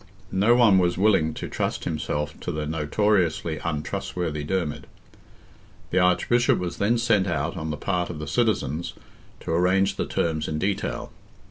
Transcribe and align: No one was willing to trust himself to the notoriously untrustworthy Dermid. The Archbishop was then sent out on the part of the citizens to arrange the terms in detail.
No 0.33 0.55
one 0.55 0.79
was 0.79 0.97
willing 0.97 1.35
to 1.35 1.47
trust 1.47 1.83
himself 1.83 2.33
to 2.39 2.51
the 2.51 2.65
notoriously 2.65 3.59
untrustworthy 3.63 4.43
Dermid. 4.43 4.87
The 5.91 5.99
Archbishop 5.99 6.57
was 6.57 6.77
then 6.77 6.97
sent 6.97 7.27
out 7.27 7.55
on 7.55 7.69
the 7.69 7.77
part 7.77 8.09
of 8.09 8.17
the 8.17 8.25
citizens 8.27 8.95
to 9.41 9.51
arrange 9.51 9.97
the 9.97 10.07
terms 10.07 10.47
in 10.47 10.57
detail. 10.57 11.11